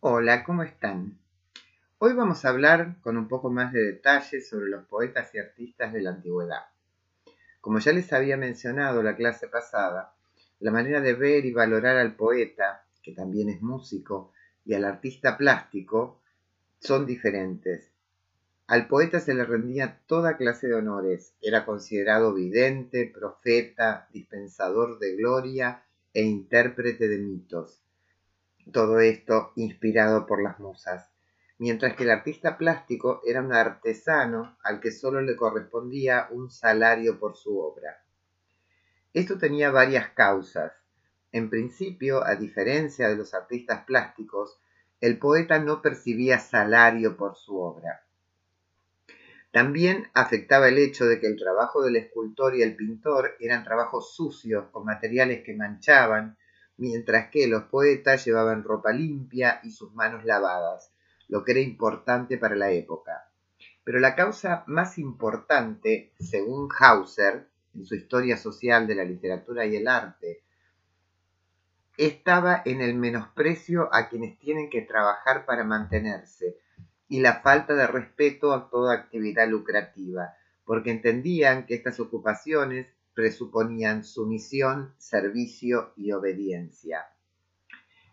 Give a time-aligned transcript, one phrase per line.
[0.00, 1.18] Hola, ¿cómo están?
[1.98, 5.90] Hoy vamos a hablar con un poco más de detalle sobre los poetas y artistas
[5.94, 6.66] de la antigüedad.
[7.62, 10.14] Como ya les había mencionado la clase pasada,
[10.60, 14.32] la manera de ver y valorar al poeta, que también es músico,
[14.66, 16.20] y al artista plástico
[16.78, 17.90] son diferentes.
[18.66, 25.16] Al poeta se le rendía toda clase de honores, era considerado vidente, profeta, dispensador de
[25.16, 27.80] gloria e intérprete de mitos.
[28.72, 31.08] Todo esto inspirado por las musas,
[31.58, 37.18] mientras que el artista plástico era un artesano al que solo le correspondía un salario
[37.18, 38.02] por su obra.
[39.14, 40.72] Esto tenía varias causas.
[41.32, 44.60] En principio, a diferencia de los artistas plásticos,
[45.00, 48.04] el poeta no percibía salario por su obra.
[49.52, 54.14] También afectaba el hecho de que el trabajo del escultor y el pintor eran trabajos
[54.14, 56.36] sucios, con materiales que manchaban,
[56.78, 60.92] mientras que los poetas llevaban ropa limpia y sus manos lavadas,
[61.28, 63.30] lo que era importante para la época.
[63.84, 69.76] Pero la causa más importante, según Hauser, en su historia social de la literatura y
[69.76, 70.42] el arte,
[71.96, 76.58] estaba en el menosprecio a quienes tienen que trabajar para mantenerse,
[77.08, 84.04] y la falta de respeto a toda actividad lucrativa, porque entendían que estas ocupaciones presuponían
[84.04, 87.06] sumisión, servicio y obediencia.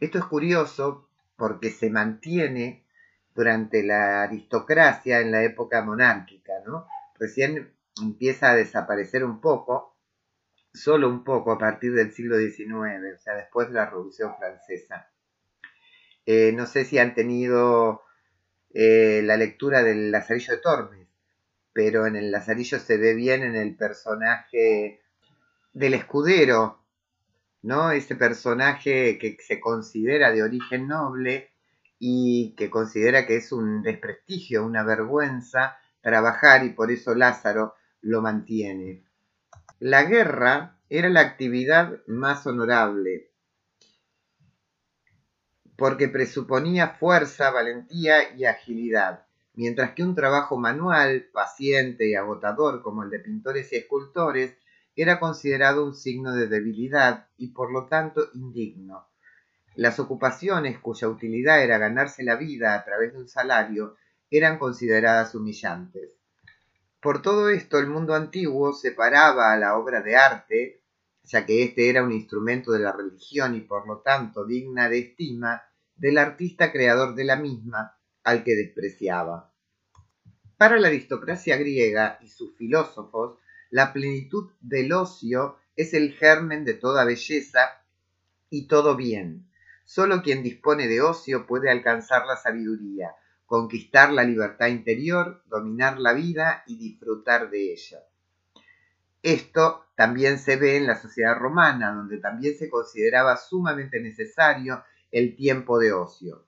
[0.00, 2.84] Esto es curioso porque se mantiene
[3.32, 6.88] durante la aristocracia en la época monárquica, ¿no?
[7.16, 9.96] Recién empieza a desaparecer un poco,
[10.74, 15.12] solo un poco a partir del siglo XIX, o sea, después de la Revolución Francesa.
[16.26, 18.02] Eh, no sé si han tenido
[18.74, 21.07] eh, la lectura del Lazarillo de Tormes,
[21.78, 25.00] pero en el Lazarillo se ve bien en el personaje
[25.72, 26.84] del escudero,
[27.62, 27.92] ¿no?
[27.92, 31.52] Ese personaje que se considera de origen noble
[32.00, 38.22] y que considera que es un desprestigio, una vergüenza trabajar y por eso Lázaro lo
[38.22, 39.04] mantiene.
[39.78, 43.30] La guerra era la actividad más honorable,
[45.76, 49.27] porque presuponía fuerza, valentía y agilidad,
[49.58, 54.56] mientras que un trabajo manual, paciente y agotador como el de pintores y escultores
[54.94, 59.08] era considerado un signo de debilidad y por lo tanto indigno.
[59.74, 63.96] Las ocupaciones cuya utilidad era ganarse la vida a través de un salario
[64.30, 66.10] eran consideradas humillantes.
[67.00, 70.84] Por todo esto el mundo antiguo separaba a la obra de arte,
[71.24, 75.00] ya que éste era un instrumento de la religión y por lo tanto digna de
[75.00, 75.64] estima,
[75.96, 79.47] del artista creador de la misma, al que despreciaba.
[80.58, 83.38] Para la aristocracia griega y sus filósofos,
[83.70, 87.84] la plenitud del ocio es el germen de toda belleza
[88.50, 89.48] y todo bien.
[89.84, 93.14] Solo quien dispone de ocio puede alcanzar la sabiduría,
[93.46, 98.00] conquistar la libertad interior, dominar la vida y disfrutar de ella.
[99.22, 104.82] Esto también se ve en la sociedad romana, donde también se consideraba sumamente necesario
[105.12, 106.47] el tiempo de ocio.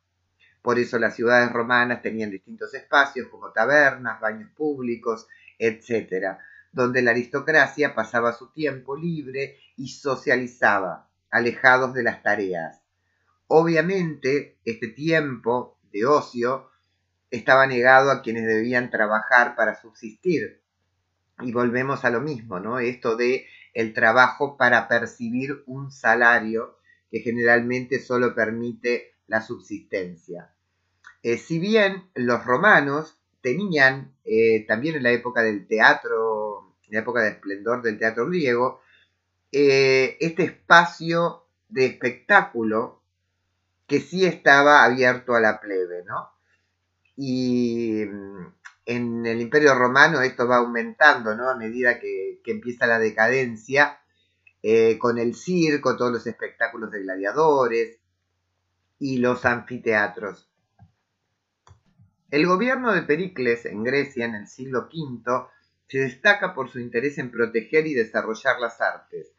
[0.63, 5.27] Por eso las ciudades romanas tenían distintos espacios como tabernas, baños públicos,
[5.59, 6.39] etc.,
[6.73, 12.83] donde la aristocracia pasaba su tiempo libre y socializaba, alejados de las tareas.
[13.49, 16.71] Obviamente, este tiempo de ocio
[17.31, 20.63] estaba negado a quienes debían trabajar para subsistir.
[21.41, 22.79] Y volvemos a lo mismo, ¿no?
[22.79, 26.77] Esto de el trabajo para percibir un salario
[27.11, 30.53] que generalmente solo permite la subsistencia.
[31.23, 37.01] Eh, si bien los romanos tenían, eh, también en la época del teatro, en la
[37.01, 38.83] época de esplendor del teatro griego,
[39.53, 43.03] eh, este espacio de espectáculo
[43.87, 46.31] que sí estaba abierto a la plebe, ¿no?
[47.17, 48.47] Y mm,
[48.87, 51.49] en el Imperio Romano esto va aumentando, ¿no?
[51.49, 54.01] A medida que, empieza la decadencia
[54.99, 58.00] con el circo, todos los espectáculos de gladiadores
[59.01, 60.49] y los anfiteatros.
[62.31, 65.49] El gobierno de Pericles en Grecia en el siglo V
[65.89, 69.33] se destaca por su interés en proteger y desarrollar las artes.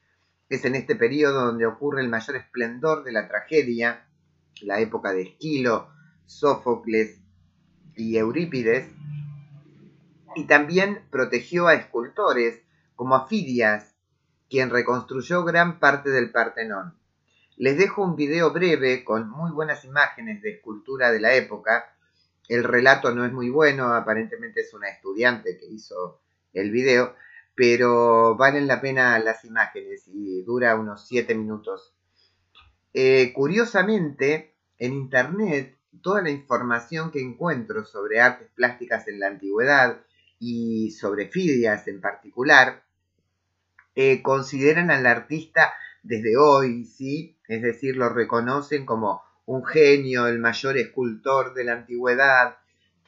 [0.49, 4.07] Es en este periodo donde ocurre el mayor esplendor de la tragedia,
[4.61, 5.89] la época de Esquilo,
[6.25, 7.21] Sófocles
[7.95, 8.89] y Eurípides,
[10.35, 12.61] y también protegió a escultores
[12.95, 13.95] como Afidias,
[14.49, 17.00] quien reconstruyó gran parte del Partenón.
[17.61, 21.95] Les dejo un video breve con muy buenas imágenes de escultura de la época.
[22.47, 26.21] El relato no es muy bueno, aparentemente es una estudiante que hizo
[26.53, 27.15] el video,
[27.53, 31.93] pero valen la pena las imágenes y dura unos 7 minutos.
[32.95, 40.01] Eh, curiosamente, en internet toda la información que encuentro sobre artes plásticas en la antigüedad
[40.39, 42.83] y sobre Fidias en particular,
[43.93, 45.73] eh, consideran al artista
[46.03, 47.37] desde hoy, ¿sí?
[47.47, 52.57] Es decir, lo reconocen como un genio, el mayor escultor de la antigüedad,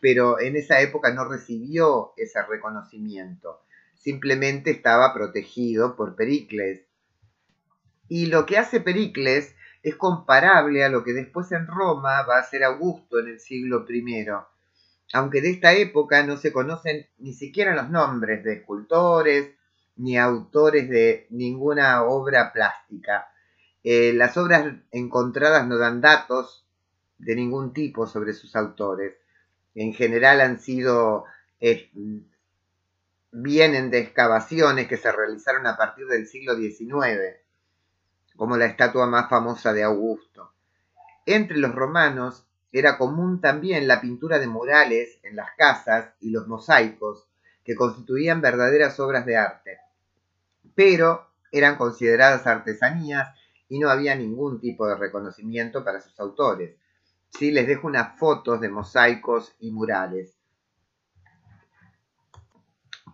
[0.01, 3.61] pero en esa época no recibió ese reconocimiento.
[3.95, 6.85] Simplemente estaba protegido por Pericles.
[8.09, 12.41] Y lo que hace Pericles es comparable a lo que después en Roma va a
[12.41, 14.27] hacer Augusto en el siglo I.
[15.13, 19.51] Aunque de esta época no se conocen ni siquiera los nombres de escultores
[19.95, 23.29] ni autores de ninguna obra plástica.
[23.83, 26.65] Eh, las obras encontradas no dan datos
[27.17, 29.15] de ningún tipo sobre sus autores.
[29.75, 31.25] En general han sido,
[31.59, 31.91] eh,
[33.31, 37.37] vienen de excavaciones que se realizaron a partir del siglo XIX,
[38.35, 40.53] como la estatua más famosa de Augusto.
[41.25, 46.47] Entre los romanos era común también la pintura de murales en las casas y los
[46.47, 47.27] mosaicos,
[47.63, 49.79] que constituían verdaderas obras de arte.
[50.75, 53.29] Pero eran consideradas artesanías
[53.69, 56.75] y no había ningún tipo de reconocimiento para sus autores.
[57.29, 60.37] Sí, les dejo unas fotos de mosaicos y murales.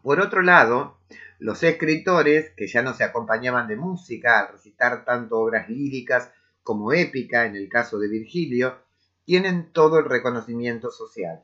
[0.02, 0.98] Por otro lado,
[1.40, 6.32] los escritores, que ya no se acompañaban de música al recitar tanto obras líricas
[6.64, 8.78] como épica, en el caso de Virgilio,
[9.24, 11.44] tienen todo el reconocimiento social,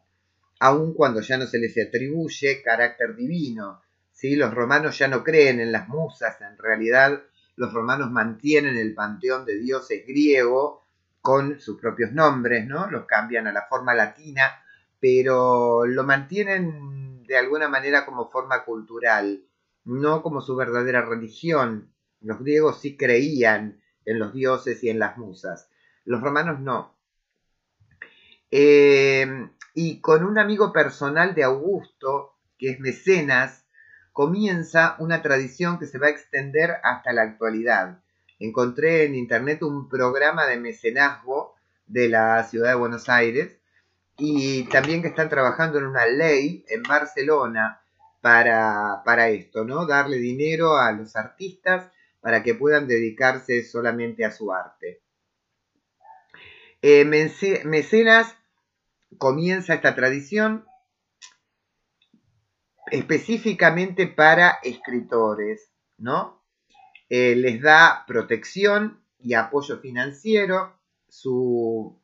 [0.59, 3.81] aun cuando ya no se les atribuye carácter divino.
[4.15, 4.35] ¿Sí?
[4.35, 7.21] Los romanos ya no creen en las musas, en realidad
[7.57, 10.83] los romanos mantienen el panteón de dioses griego
[11.21, 12.89] con sus propios nombres, ¿no?
[12.89, 14.63] Los cambian a la forma latina,
[14.99, 19.43] pero lo mantienen de alguna manera como forma cultural,
[19.83, 21.93] no como su verdadera religión.
[22.21, 25.69] Los griegos sí creían en los dioses y en las musas,
[26.05, 26.95] los romanos no.
[28.51, 33.64] Eh, y con un amigo personal de Augusto, que es Mecenas,
[34.15, 37.99] comienza una tradición que se va a extender hasta la actualidad.
[38.39, 41.53] Encontré en internet un programa de mecenazgo
[41.85, 43.57] de la ciudad de Buenos Aires
[44.17, 47.81] y también que están trabajando en una ley en Barcelona
[48.21, 49.85] para, para esto, ¿no?
[49.85, 51.91] Darle dinero a los artistas
[52.21, 55.01] para que puedan dedicarse solamente a su arte.
[56.81, 58.33] Eh, mecenas
[59.17, 60.63] comienza esta tradición
[62.91, 66.43] específicamente para escritores, ¿no?
[67.09, 70.79] Eh, les da protección y apoyo financiero.
[71.07, 71.99] Su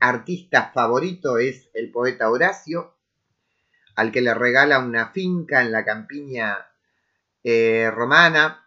[0.00, 2.96] artista favorito es el poeta Horacio,
[3.96, 6.58] al que le regala una finca en la campiña
[7.44, 8.66] eh, romana,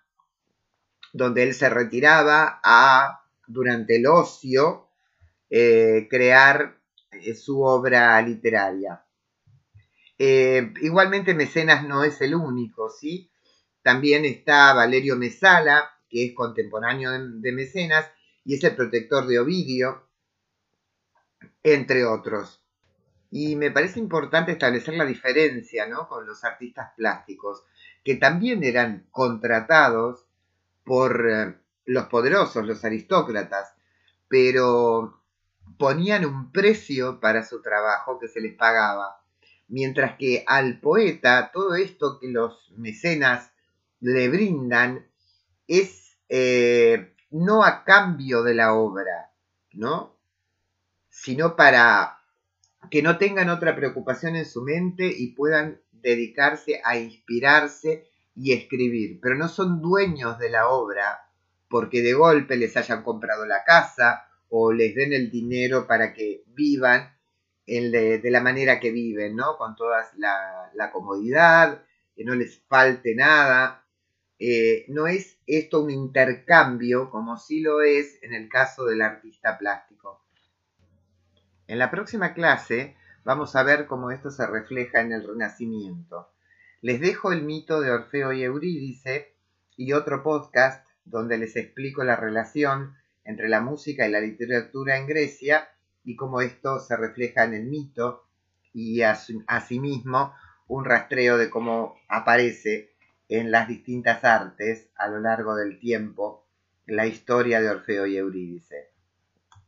[1.14, 4.90] donde él se retiraba a, durante el ocio,
[5.50, 6.78] eh, crear
[7.36, 9.05] su obra literaria.
[10.18, 13.32] Eh, igualmente Mecenas no es el único, ¿sí?
[13.82, 18.10] También está Valerio Mesala, que es contemporáneo de, Mecenas
[18.44, 20.08] y es el protector de Ovidio,
[21.64, 22.62] entre otros.
[23.30, 26.08] Y me parece importante establecer la diferencia ¿no?
[26.08, 27.64] con los artistas plásticos,
[28.04, 30.26] que también eran contratados
[30.84, 33.74] por eh, los poderosos, los aristócratas,
[34.28, 35.22] pero
[35.78, 39.25] ponían un precio para su trabajo que se les pagaba
[39.68, 43.52] mientras que al poeta todo esto que los mecenas
[44.00, 45.06] le brindan
[45.68, 49.32] es eh, no a cambio de la obra,
[49.74, 50.16] ¿no?
[51.10, 52.20] Sino para
[52.92, 59.20] que no tengan otra preocupación en su mente y puedan dedicarse a inspirarse y escribir,
[59.22, 61.26] pero no son dueños de la obra
[61.70, 66.44] porque de golpe les hayan comprado la casa o les den el dinero para que
[66.48, 67.15] vivan
[67.66, 69.58] de, la manera que viven, ¿no?
[69.58, 71.84] Con toda la, comodidad,
[72.16, 73.86] que no les falte nada.
[74.38, 79.58] Eh, no es esto un intercambio como sí lo es en el caso del artista
[79.58, 80.22] plástico.
[81.68, 86.30] En la próxima clase vamos a ver cómo esto se refleja en el Renacimiento.
[86.82, 89.36] Les dejo el mito de Orfeo y Eurídice
[89.76, 95.08] y otro podcast donde les explico la relación entre la música y la literatura en
[95.08, 95.68] Grecia
[96.06, 98.24] y cómo esto se refleja en el mito
[98.74, 100.34] y asimismo
[100.68, 102.94] un rastreo de cómo aparece
[103.28, 106.46] en las distintas artes a lo largo del tiempo
[106.86, 108.95] la historia de Orfeo y Eurídice.